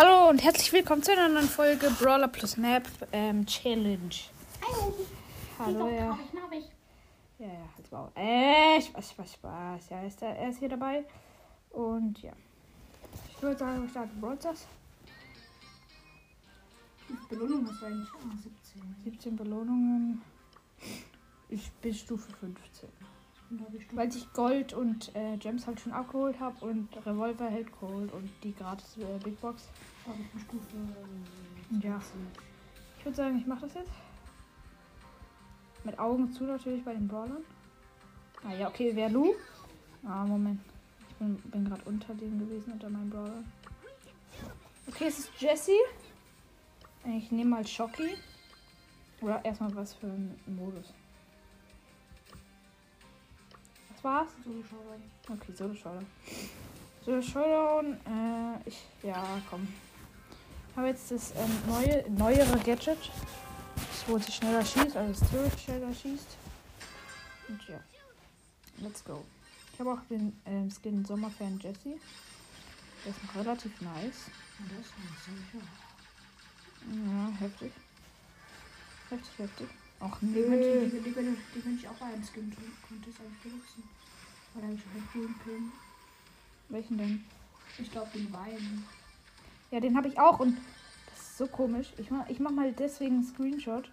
[0.00, 4.14] Hallo und herzlich willkommen zu einer neuen Folge Brawler plus Map ähm, Challenge.
[4.62, 4.94] Hallo.
[5.58, 6.16] Hallo, ja.
[6.40, 6.66] Hab ich.
[7.40, 8.08] Ja, ja, halt wow.
[8.14, 9.88] Äh, Spaß, Spaß, Spaß.
[9.90, 11.04] Ja, ist er, er ist hier dabei.
[11.70, 12.30] Und ja.
[13.28, 14.68] Ich würde sagen, wir starten Brawl Stars.
[17.28, 18.08] Belohnung du eigentlich?
[18.08, 18.96] Ah, 17.
[19.02, 20.22] 17 Belohnungen.
[21.48, 22.88] Ich bin Stufe 15.
[23.92, 28.30] Weil ich Gold und äh, Gems halt schon abgeholt habe und Revolver hält geholt und
[28.42, 29.68] die gratis äh, Big Box.
[30.34, 30.76] Ich Stufe.
[31.72, 31.98] äh, Ja.
[31.98, 32.04] 20.
[32.98, 33.92] Ich würde sagen, ich mache das jetzt.
[35.84, 37.44] Mit Augen zu natürlich bei den Brawlern.
[38.44, 39.34] Ah ja, okay, wer Lu?
[40.04, 40.60] Ah, Moment.
[41.08, 43.44] Ich bin, bin gerade unter dem gewesen, unter meinem Brawler.
[44.88, 45.72] Okay, es ist Jesse.
[47.06, 48.14] Ich nehme mal Shocky.
[49.20, 50.92] Oder erstmal was für einen Modus.
[53.98, 54.28] Was war's?
[54.44, 56.06] So schau Okay, Solo Showdown.
[57.04, 59.66] Solo Showdown, äh, ich, ja, komm.
[60.70, 62.98] Ich habe jetzt das ähm, neue, neuere Gadget.
[63.74, 66.36] Das, wo sie schneller schießt, also das Turret schneller schießt.
[67.48, 67.80] Und ja,
[68.78, 69.24] let's go.
[69.72, 71.98] Ich habe auch den ähm, Skin Sommerfan Jesse.
[73.04, 74.30] Der ist noch relativ nice.
[74.58, 74.94] Das ist.
[76.86, 77.72] Ja, heftig.
[79.10, 79.68] Heftig, heftig.
[80.00, 80.42] Ach Die nö.
[80.48, 82.64] könnte, die, die, könnte, die könnte ich auch bei einem Skin tun.
[82.88, 83.82] Konnte es eigentlich benutzen.
[84.54, 85.72] Weil da habe ich auch einen coolen Pin.
[86.68, 87.24] Welchen denn?
[87.78, 88.84] Ich glaube, den Wein.
[89.70, 90.56] Ja, den habe ich auch und
[91.10, 91.92] das ist so komisch.
[91.98, 93.90] Ich mach, ich mach mal deswegen einen Screenshot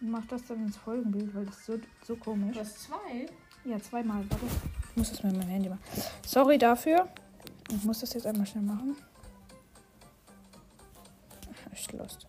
[0.00, 2.54] und mach das dann ins Folgenbild, weil das ist so, so komisch.
[2.54, 3.26] Du hast zwei?
[3.64, 4.24] Ja, zweimal.
[4.30, 4.46] Warte.
[4.90, 5.80] Ich muss das mit meinem Handy machen.
[6.26, 7.08] Sorry dafür.
[7.70, 8.96] Ich muss das jetzt einmal schnell machen.
[11.52, 12.26] Ach, Ich lost.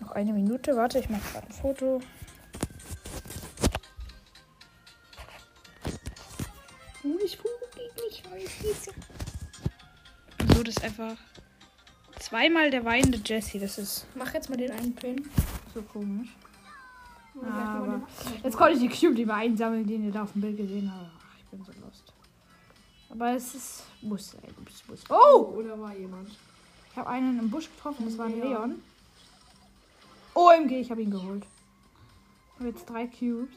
[0.00, 0.76] Noch eine Minute.
[0.76, 2.00] Warte, ich mache gerade ein Foto.
[7.02, 7.38] Oh, ich
[8.08, 8.92] nicht, weil ich nicht so.
[10.54, 11.16] So, das ist einfach
[12.18, 13.58] zweimal der weinende Jesse.
[13.58, 15.28] Das ist Mach jetzt mal den einen Pin.
[15.74, 16.28] so komisch.
[17.42, 18.02] Aber
[18.42, 21.10] Jetzt konnte ich die Cube lieber einsammeln, den ihr da auf dem Bild gesehen habt.
[21.18, 22.12] Ach, ich bin so lost.
[23.08, 23.84] Aber es ist.
[24.02, 24.42] Muss sein.
[24.64, 25.04] Muss, muss.
[25.10, 25.54] Oh!
[25.56, 26.28] Oder war jemand?
[26.90, 28.50] Ich habe einen im Busch getroffen, das war ein Leon.
[28.50, 28.82] Leon.
[30.34, 31.44] OMG, ich habe ihn geholt.
[32.60, 33.48] Habe jetzt drei Cubes.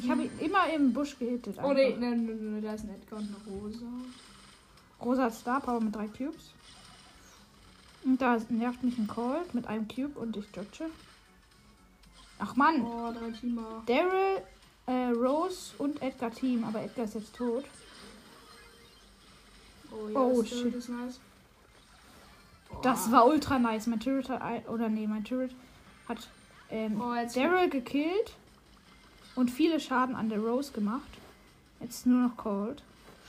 [0.00, 1.58] Ich habe ihn immer im Busch gehittet.
[1.60, 3.86] Oh nee, nee, nee, nee, da ist ein Edgar und eine Rosa.
[5.02, 6.52] Rosa hat Star Power mit drei Cubes.
[8.04, 10.88] Und da nervt mich ein Colt mit einem Cube und ich dodge.
[12.38, 12.82] Ach Mann!
[12.84, 13.82] Oh, drei Teamer.
[13.86, 14.42] Daryl,
[14.86, 17.64] äh, Rose und Edgar Team, aber Edgar ist jetzt tot.
[19.90, 20.74] Oh, Oh, das shit.
[20.74, 21.18] ist nice.
[22.82, 23.88] Das war ultra nice.
[23.88, 25.52] Mein Turret hat, oder nee, mein Turret
[26.08, 26.28] hat
[26.70, 28.34] ähm, Oh, Daryl gekillt
[29.36, 31.08] und viele Schaden an der Rose gemacht.
[31.80, 32.82] Jetzt nur noch Cold.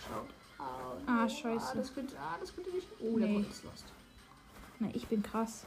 [0.08, 0.30] Schaut.
[1.08, 1.72] Ah, oh, scheiße.
[1.72, 2.88] Ah, das könnte, ah, das könnte nicht.
[3.00, 3.38] Oh, der Nee.
[3.40, 3.86] Bot ist lost.
[4.80, 5.64] Na, ich bin krass.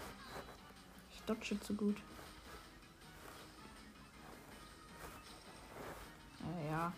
[1.14, 1.96] Ich dodge zu gut.
[6.40, 6.92] Äh, ja.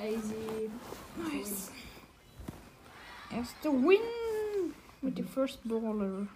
[0.00, 0.70] Easy.
[1.16, 1.70] Nice.
[3.30, 4.00] Erste Win
[5.00, 6.26] mit dem First Brawler.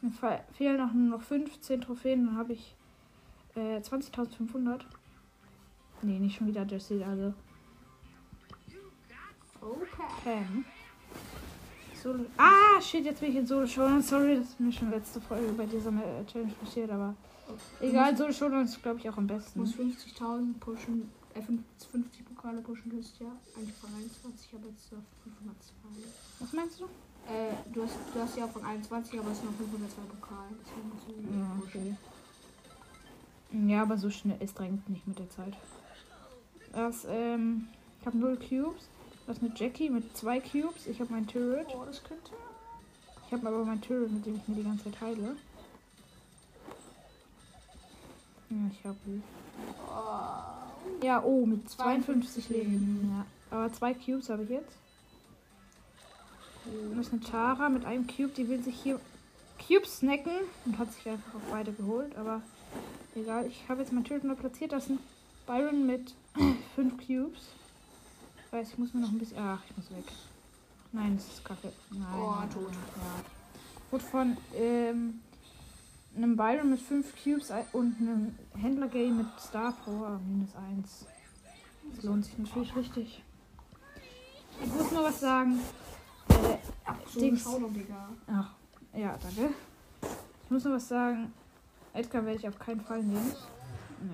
[0.00, 2.74] Mir fe- fehlen noch nur noch 15 Trophäen, dann habe ich
[3.54, 4.80] äh, 20.500.
[6.02, 7.32] Nee, nicht schon wieder Jesse, also
[9.60, 10.44] Okay.
[12.02, 12.24] Solo.
[12.36, 14.02] Ah, shit, jetzt bin ich in Solo Showdown.
[14.02, 17.14] Sorry, das ist mir schon letzte Folge bei dieser äh, Challenge passiert, aber
[17.80, 19.60] egal, Solo Showdown ist, glaube ich, auch am besten.
[19.60, 21.10] musst 50.000 pushen.
[21.34, 23.28] Äh, 50 Pokale pushen du hast ja.
[23.56, 26.08] Eigentlich von 21, aber jetzt auf 502.
[26.40, 26.84] Was meinst du?
[27.30, 30.50] Äh, du hast, du hast ja von 21, aber es sind noch 502 Pokale.
[30.58, 31.96] Deswegen musst du Ja, pushen.
[33.52, 35.54] Ja, aber so schnell, es drängt nicht mit der Zeit.
[36.72, 37.68] Das, ähm,
[38.00, 38.88] ich habe 0 Cubes.
[39.26, 40.86] Das ist eine Jackie mit 2 Cubes.
[40.86, 41.66] Ich habe mein Turret.
[41.74, 42.32] Oh, das könnte.
[43.26, 45.36] Ich habe aber mein Turret, mit dem ich mir die ganze Zeit heile.
[48.50, 48.98] Ja, ich habe.
[49.88, 51.04] Oh.
[51.04, 53.10] Ja, oh, mit 52 52 Leben.
[53.12, 53.26] Ja.
[53.56, 54.76] Aber zwei Cubes habe ich jetzt.
[56.64, 59.00] Und das ist eine Tara mit einem Cube, die will sich hier
[59.66, 60.32] Cubes snacken
[60.64, 62.16] und hat sich einfach auf beide geholt.
[62.16, 62.40] Aber
[63.14, 64.72] egal, ich habe jetzt mein Turret nur platziert.
[64.72, 64.98] Das ist ein
[65.46, 66.14] Byron mit
[66.74, 67.48] 5 Cubes.
[68.46, 69.38] Ich weiß, ich muss mir noch ein bisschen.
[69.38, 70.04] Ach, ich muss weg.
[70.92, 71.72] Nein, das ist kacke.
[71.90, 72.02] Nein.
[72.18, 72.70] Oh, nein, tot.
[72.70, 73.90] Ja.
[73.90, 75.20] Wurde von ähm,
[76.16, 81.06] einem Byron mit 5 Cubes und einem Händler-Game mit Star Power minus 1.
[81.94, 83.22] Das lohnt sich natürlich richtig.
[84.62, 85.58] Ich muss nur was sagen.
[86.28, 86.58] Äh,
[87.12, 87.44] So, Dings.
[87.44, 88.08] Digga.
[88.28, 88.50] ach,
[88.94, 89.54] ja, danke.
[90.44, 91.32] Ich muss nur was sagen.
[91.94, 93.32] Edgar werde ich auf keinen Fall nehmen.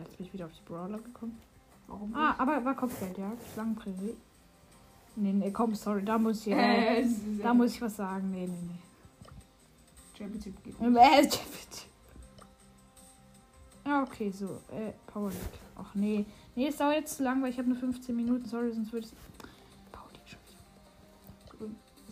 [0.05, 1.39] Jetzt bin ich wieder auf die Brawler gekommen.
[1.87, 3.33] Warum Ah, aber war Kopfgeld, ja.
[3.55, 4.17] Schlangenprärie.
[5.17, 6.59] Nee, nee, komm, sorry, da muss ich, nicht?
[6.59, 7.07] äh,
[7.43, 8.31] da muss ich was sagen.
[8.31, 8.79] Nee, nee, nee.
[10.17, 10.75] Championship geht.
[10.81, 11.29] Äh,
[13.87, 14.61] Ja, okay, so.
[14.71, 15.59] Äh, Power League.
[15.77, 16.27] Ach nee.
[16.55, 18.45] Nee, es dauert jetzt zu lang, weil ich habe nur 15 Minuten.
[18.45, 19.13] Sorry, sonst würde ich.
[19.93, 20.41] Power League schon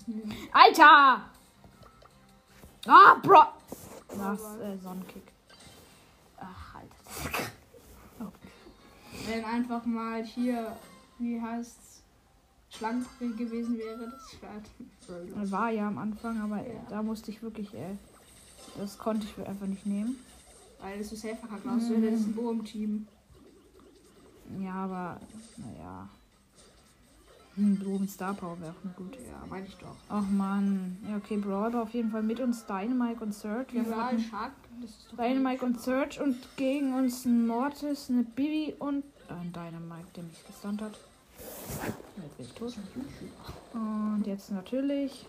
[0.07, 0.35] wieder.
[0.53, 1.23] Alter!
[2.87, 3.43] Ah, Bro!
[4.09, 4.19] Was?
[4.41, 4.57] was?
[4.61, 5.33] Äh, Sonnenkick.
[9.27, 10.77] Wenn einfach mal hier,
[11.19, 12.03] wie heißt's,
[12.71, 14.37] Schlangenbrille gewesen wäre, das.
[15.35, 16.81] Das war ja am Anfang, aber Ja.
[16.91, 17.73] da musste ich wirklich.
[17.75, 17.97] Äh,
[18.77, 20.17] das konnte ich einfach nicht nehmen.
[20.81, 21.89] Weil es ist safe verkackt aus.
[21.89, 22.03] Mhm.
[22.05, 23.07] Das ist ein Bo im Team.
[24.61, 25.21] Ja, aber.
[25.57, 26.09] Naja.
[27.55, 29.17] Hm, Blumen Star Power wäre auch nur gut.
[29.27, 29.97] Ja, meine ich doch.
[30.11, 30.99] Ach man.
[31.09, 33.73] Ja, okay, Brawl war auf jeden Fall mit uns Dynamite und Surge.
[33.73, 34.53] Wir hatten Shark.
[35.17, 40.47] Dynamite und Surge und gegen uns ein Mortis, eine Bibi und ein Dynamite, der mich
[40.47, 40.99] gestunt hat.
[43.73, 45.27] Und jetzt natürlich.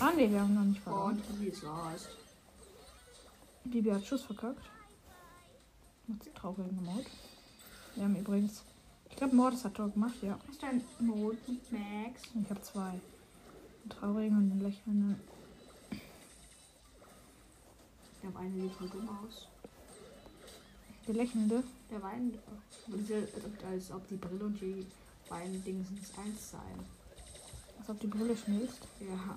[0.00, 1.22] Ah ne, wir haben noch nicht verloren.
[3.64, 4.62] Bibi hat Schuss verkackt.
[6.06, 7.06] Mit traurigen Mord.
[7.94, 8.62] Wir haben übrigens.
[9.10, 10.38] Ich glaube, Mortis hat Tor gemacht, ja.
[10.50, 12.22] Ist dein Mode mit Max?
[12.40, 12.90] Ich habe zwei.
[12.90, 15.20] Einen traurigen und einen lächelnden.
[18.28, 19.48] Der Wein sieht voll dumm aus.
[21.06, 21.62] Der lächelnde.
[21.90, 22.34] Der Wein,
[22.88, 24.86] äh, als ob- die Brille und die
[25.30, 26.80] Wein-Dingsens eins seien.
[27.78, 28.86] Als ob die Brille schmilzt.
[29.00, 29.36] Ja.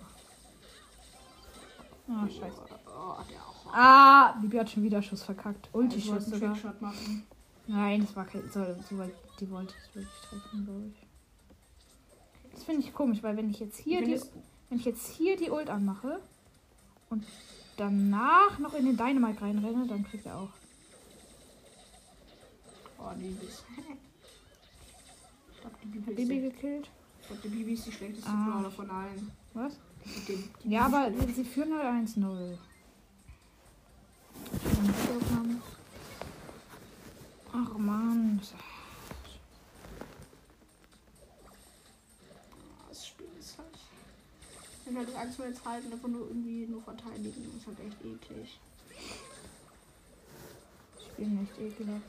[2.14, 2.62] Ah, scheiße.
[2.88, 3.74] Oh, der auch.
[3.74, 5.70] Ah, Bibi hat schon wieder Schuss verkackt.
[5.72, 6.54] Ulti-Schuss einen sogar.
[6.54, 7.26] Trickshot machen.
[7.68, 8.42] Nein, das war kein.
[8.52, 12.52] So, die, wollte, die wollte es wirklich treffen, glaube ich.
[12.54, 14.22] Das finde ich komisch, weil wenn ich jetzt hier Wenn die,
[14.70, 16.20] wenn ich jetzt hier die Ult anmache
[17.10, 17.24] und
[17.86, 20.50] danach noch in den Dynamite reinrenne, dann kriegt er auch.
[23.00, 23.64] Oh, nee, das.
[25.54, 26.90] Ich glaube, die Bibi, Bibi ist, gekillt.
[27.22, 28.46] ich glaub, die Bibi ist die schlechteste Ah.
[28.52, 29.32] Brawler von allen.
[29.56, 29.74] Was?
[30.28, 32.58] Dem- Ja, aber sie führen halt 1-0.
[35.16, 35.62] Aufnahmen.
[37.54, 38.40] Ach man.
[42.90, 43.78] Das Spiel ist halt.
[44.92, 48.04] Wenn halt das 1 zu 1 halten, einfach nur irgendwie nur verteidigen, ist halt echt
[48.04, 48.60] eklig.
[51.00, 52.06] Spielen echt ekelhaft.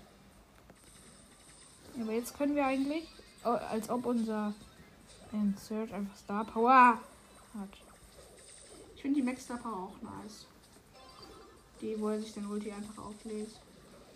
[1.96, 3.06] Ja, aber jetzt können wir eigentlich,
[3.44, 4.52] oh, als ob unser
[5.32, 6.98] ähm, einfach Star Power
[7.54, 7.68] hat.
[8.96, 10.46] Ich finde die Max Star Power auch nice.
[11.80, 13.60] Die, wo er sich dann Ulti einfach auflädt.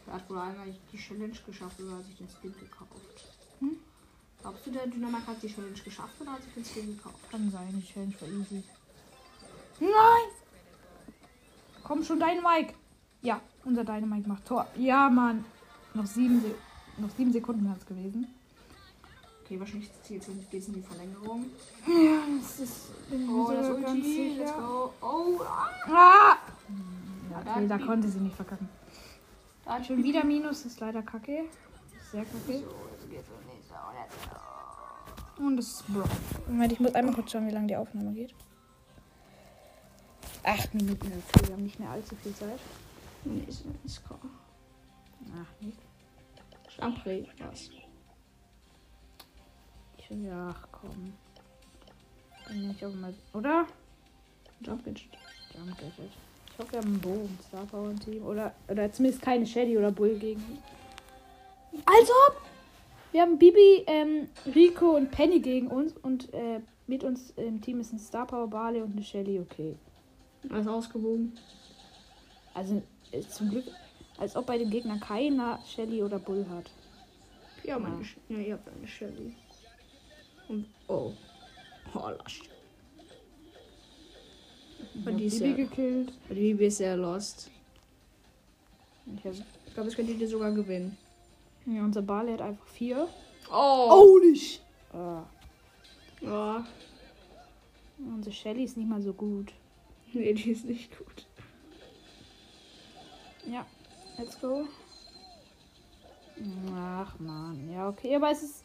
[0.08, 3.28] Er hat wohl eigentlich die Challenge geschafft oder hat sich den Skin gekauft.
[3.60, 3.76] Hm?
[4.46, 7.18] Glaubst du, der Dynamik hat die Challenge geschafft oder hat sich den Skin gekauft?
[7.32, 8.62] Kann sein, die Challenge war easy.
[9.80, 10.28] Nein!
[11.82, 12.72] Komm schon, Dynamite!
[13.22, 14.68] Ja, unser Dynamite macht Tor.
[14.76, 15.44] Ja, Mann.
[15.94, 16.54] Noch sieben, Se
[16.98, 18.28] noch sieben Sekunden hat es gewesen.
[19.42, 21.46] Okay, wahrscheinlich geht es in die Verlängerung.
[21.84, 22.90] Ja, das ist.
[23.28, 24.92] Oh, das Ulti, let's go.
[25.00, 26.36] Oh, ah, Ah!
[27.32, 28.68] Ja, da okay, da konnte sie nicht verkacken.
[29.64, 31.46] da hat Schon wieder Minus ist leider kacke.
[32.12, 32.36] Sehr kacke.
[32.46, 33.55] So, jetzt geht's um nächste.
[35.38, 36.04] Und das ist Bro.
[36.48, 38.34] Moment, ich muss einmal kurz schauen, wie lange die Aufnahme geht.
[40.42, 42.60] Acht Minuten, okay, wir haben nicht mehr allzu viel Zeit.
[43.24, 44.14] Nächste, let's go.
[45.34, 45.78] Ach, nicht.
[46.68, 47.70] Champre, was?
[49.98, 51.12] Ich will, ach komm.
[52.46, 53.12] Dann nehme ich auch mal.
[53.32, 53.66] Oder?
[54.60, 55.08] Jump Gadget.
[55.54, 56.12] Jump Gadget.
[56.52, 58.24] Ich hoffe, wir haben einen Bogen, Star Power im Team.
[58.24, 60.58] Oder, oder zumindest keine Shady oder Bull gegen.
[61.84, 62.12] Also!
[63.16, 67.80] Wir haben Bibi, ähm, Rico und Penny gegen uns und äh, mit uns im Team
[67.80, 69.74] ist ein Star Power, Barley und eine Shelly, okay.
[70.50, 71.32] Alles ausgewogen.
[72.52, 72.82] Also
[73.12, 73.64] ist zum Glück,
[74.18, 76.70] als ob bei den Gegnern keiner Shelly oder Bull hat.
[77.64, 79.34] Ja, meine Sch ja, ihr habt eine Shelly.
[80.48, 81.14] Und, oh.
[81.94, 82.42] Oh, lasch.
[84.94, 86.12] Ich Und die ist Bibi ja- gekillt.
[86.28, 87.50] Die Bibi ist sehr lost.
[89.06, 90.98] Ich Ich glaube, das könntet ihr sogar gewinnen.
[91.66, 93.08] Ja, unser Barley hat einfach vier.
[93.50, 94.18] Oh!
[94.22, 94.62] nicht!
[94.92, 95.22] Ah,
[96.20, 96.64] Ja.
[97.98, 99.52] unsere Shelly ist nicht mal so gut.
[100.12, 101.26] Nee, die ist nicht gut.
[103.46, 103.66] Ja,
[104.18, 104.66] let's go.
[106.74, 108.64] Ach man, ja okay, aber es ist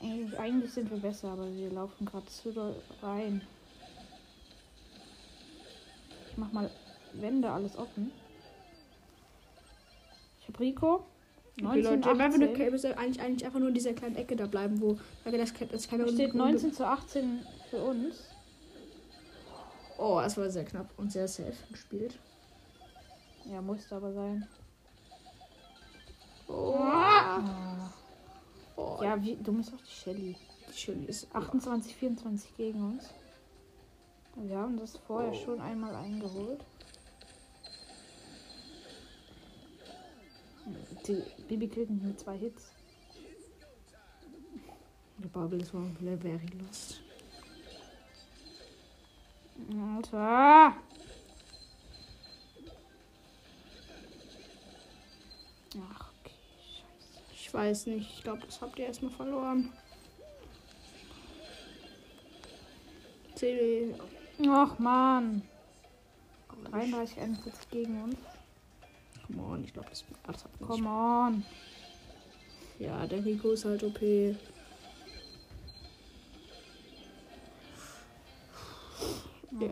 [0.00, 3.42] eigentlich, eigentlich sind wir besser, aber wir laufen gerade zu doll rein.
[6.30, 6.70] Ich mach mal
[7.14, 8.12] Wände alles offen.
[10.40, 11.04] Ich hab Rico.
[11.58, 12.64] Okay, 19, Leute, ihr einfach nur, 18.
[12.64, 15.88] ihr müsst eigentlich, eigentlich einfach nur in dieser kleinen Ecke da bleiben, wo das, das
[15.88, 18.24] keine steht 19 zu 18 für uns.
[19.96, 22.18] Oh, das war sehr knapp und sehr safe gespielt.
[23.50, 24.46] Ja, musste aber sein.
[26.48, 26.74] Oh.
[26.78, 27.90] Ah.
[28.76, 28.98] oh.
[29.02, 30.36] Ja, wie dumm ist auch die Shelly.
[30.68, 33.14] die Shelly ist 28, 24 gegen uns.
[34.36, 36.62] Wir haben das vorher schon einmal eingeholt.
[41.06, 42.72] Die Bibi killt mich mit zwei Hits.
[45.18, 47.00] Der Bubble ist mal very lost.
[49.70, 50.76] Alter!
[55.78, 56.34] Ach, okay,
[56.84, 57.32] scheiße.
[57.32, 58.10] Ich weiß nicht.
[58.16, 59.72] Ich glaube, das habt ihr erstmal verloren.
[63.34, 63.94] CD.
[64.48, 65.42] Ach, Mann.
[66.70, 68.16] 33, 41 gegen uns.
[69.26, 70.68] Come on, ich glaube, das, ah, das hat nicht.
[70.68, 71.44] Come on.
[72.78, 74.00] Ja, der Rico ist halt OP.
[74.02, 74.34] Ja.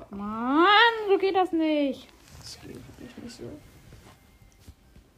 [0.01, 0.69] Ach, Mann,
[1.09, 2.09] so geht das nicht.
[2.41, 3.51] Das geht wirklich nicht so.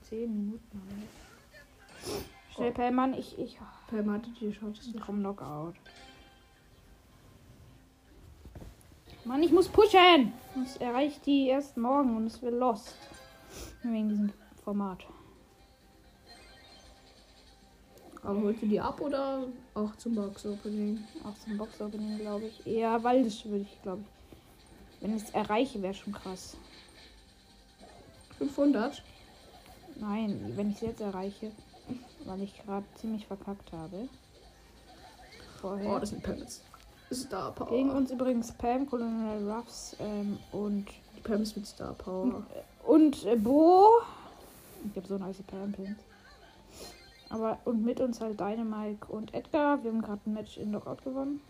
[0.02, 2.14] 10 Minuten wir.
[2.55, 4.93] Schnell, Pellmann, ich, ich Pam hatte die Chance.
[5.05, 5.75] komm Knockout.
[9.25, 10.33] Mann, ich muss pushen.
[10.55, 12.95] Sonst erreicht die erst morgen und es wird lost.
[13.93, 14.33] Wegen diesem
[14.64, 15.07] Format.
[18.23, 21.05] Aber holt ihr die ab oder auch zum Box-Opening?
[21.23, 22.66] Auch zum Box-Opening, glaube ich.
[22.66, 25.02] Eher, weil das würde ich, glaube ich.
[25.02, 26.57] Wenn ich es erreiche, wäre schon krass.
[28.38, 29.02] 500?
[30.00, 31.52] Nein, wenn ich es jetzt erreiche.
[32.25, 34.09] Weil ich gerade ziemlich verkackt habe.
[35.61, 35.95] Vorher.
[35.95, 36.62] Oh, das sind Pams.
[37.12, 37.71] Star Power.
[37.71, 42.23] Gegen uns übrigens Pam, Colonel Ruffs ähm, und, Die Pams mit Star Power.
[42.25, 42.62] und äh,
[43.37, 44.00] Bo.
[44.88, 45.99] Ich habe so nice Pam-Pins.
[47.28, 49.83] Aber und mit uns halt Dynamike und Edgar.
[49.83, 51.40] Wir haben gerade ein Match in Knockout gewonnen.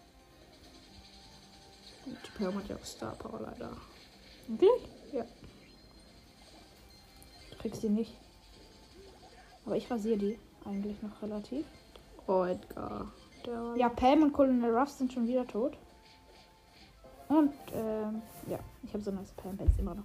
[2.07, 3.71] Und die Pam hat ja auch Star Power leider.
[4.49, 4.89] Wirklich?
[5.13, 5.25] Ja.
[7.51, 8.17] Du kriegst die nicht.
[9.67, 11.67] Aber ich rasiere die eigentlich noch relativ.
[12.27, 13.11] Oh, Edgar.
[13.45, 15.77] Der Ja, Pam und Colonel Ruffs sind schon wieder tot.
[17.29, 20.05] Und, ähm, ja, ich habe so nice Pam-Pins immer noch.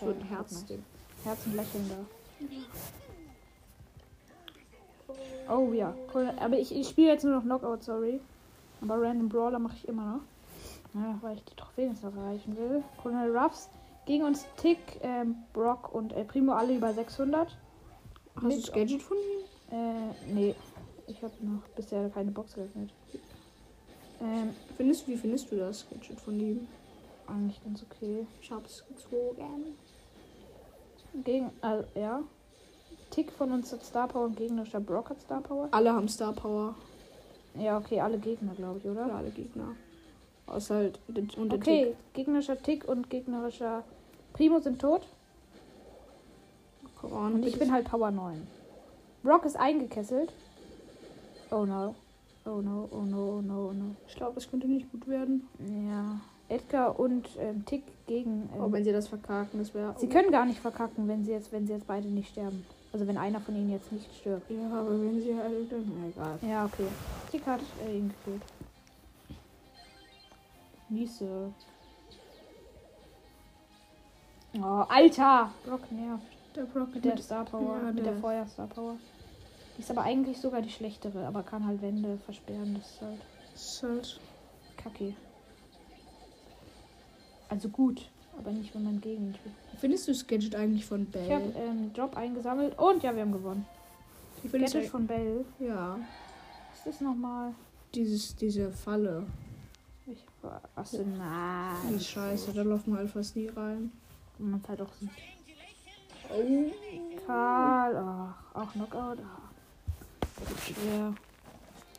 [0.00, 0.84] So ein Herzding.
[1.24, 1.96] Herz und Lächeln da.
[5.52, 6.30] Oh ja, cool.
[6.38, 8.20] aber ich, ich spiele jetzt nur noch Knockout, sorry.
[8.80, 10.20] Aber Random Brawler mache ich immer noch.
[10.94, 12.82] Ja, weil ich die Trophäen jetzt noch erreichen will.
[13.02, 13.68] Colonel Ruffs
[14.06, 17.56] gegen uns Tick, ähm, Brock und El Primo alle über 600.
[18.36, 19.76] Hast du das Gadget von ihm?
[19.76, 20.54] Äh, nee.
[21.06, 22.90] Ich habe noch bisher keine Box geöffnet.
[24.20, 26.68] Ähm, Findest du, wie findest du das Gadget von ihm?
[27.28, 28.26] eigentlich ganz okay.
[28.40, 29.76] Ich hab's gezogen.
[31.24, 32.20] Gegen, also, ja.
[33.10, 35.68] Tick von uns hat Star Power und gegnerischer Brock hat Star Power.
[35.70, 36.74] Alle haben Star Power.
[37.54, 39.06] Ja, okay, alle Gegner, glaube ich, oder?
[39.06, 39.74] Für alle Gegner.
[40.46, 40.98] Außer halt
[41.36, 43.84] und Okay, gegnerischer Tick und gegnerischer
[44.32, 45.02] Primo sind tot.
[45.02, 45.10] Tick.
[47.00, 48.46] Come on, Und ich bin halt Power 9.
[49.22, 50.32] Brock ist eingekesselt.
[51.50, 51.94] Oh no.
[52.44, 53.94] Oh no, oh no, oh no, oh no.
[54.08, 55.48] Ich glaube, das könnte nicht gut werden.
[55.58, 56.20] Ja.
[56.48, 58.48] Edgar und ähm, Tick gegen.
[58.54, 59.94] Ähm, Oh, wenn sie das verkacken, das wäre.
[59.98, 62.64] sie können gar nicht verkacken, wenn sie jetzt, wenn sie jetzt beide nicht sterben.
[62.92, 64.50] Also wenn einer von ihnen jetzt nicht stirbt.
[64.50, 65.70] Ja, aber wenn sie halt.
[65.70, 66.38] Na egal.
[66.42, 66.86] Ja, okay.
[67.30, 68.42] Tick hat äh, ihn gekillt.
[70.88, 71.52] Niese.
[74.58, 75.50] Oh, Alter!
[75.66, 76.24] Brock nervt.
[76.56, 77.76] Der Brock Mit der Star Power.
[77.84, 78.96] Ja, mit der Feuer Star Power.
[79.76, 82.74] Die ist aber eigentlich sogar die schlechtere, aber kann halt Wände versperren.
[82.74, 83.20] Das ist halt
[83.54, 84.20] ist halt.
[84.82, 85.14] kacke.
[87.48, 89.54] Also gut, aber nicht, wenn man gegen ihn spielt.
[89.78, 91.54] Findest du das Gadget eigentlich von Ich habe Bell?
[91.56, 93.66] ähm, Job eingesammelt und ja, wir haben gewonnen.
[94.42, 95.44] Findest Gadget du von Bell.
[95.58, 95.98] Ja.
[96.70, 97.54] Was ist das nochmal?
[97.94, 99.24] Dieses, diese Falle.
[100.06, 100.24] Ich,
[100.74, 101.76] achso, na.
[101.88, 103.92] Die ist scheiße, da laufen wir halt fast nie rein.
[104.38, 105.10] Man halt auch sieht.
[106.30, 106.70] Oh.
[107.26, 109.18] Karl, ach, auch Knockout.
[109.24, 109.50] Ach.
[110.38, 111.14] Das wird schwer.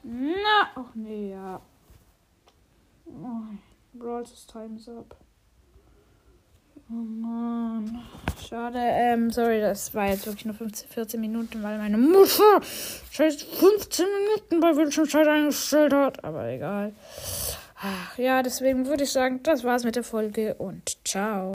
[0.04, 1.60] Na, ach nee, ja.
[3.08, 3.42] Oh,
[3.94, 5.16] Brawl's Time's up.
[6.92, 8.02] Oh Mann.
[8.48, 12.62] Schade, ähm, sorry, das war jetzt wirklich nur 15, 14 Minuten, weil meine Mutter
[13.12, 16.24] scheiß 15 Minuten bei Bildschirmzeit eingestellt hat.
[16.24, 16.94] Aber egal.
[17.80, 21.48] Ach, ja, deswegen würde ich sagen, das war's mit der Folge und ciao.